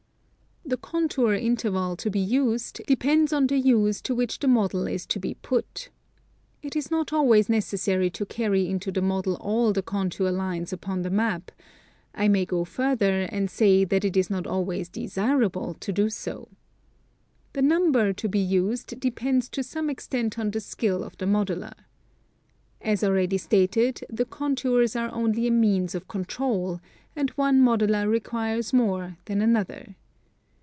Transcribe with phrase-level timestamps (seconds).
[0.63, 5.05] The contour interval to be used depends on the use to which the model is
[5.07, 5.89] to be put.
[6.61, 11.01] It is not always necessary 'to carry into the model all the contour lines upon
[11.01, 11.51] the map:
[12.15, 16.47] I may go further and say, that it is not always desirable to do so.
[17.51, 21.73] The number to be used depends to some extent on the skill of the modeler.
[22.79, 26.79] As already stated, the contours are only a means of control,
[27.13, 29.97] and one modeler requires more than another.